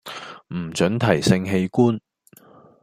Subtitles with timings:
[0.55, 2.01] 唔准提性器官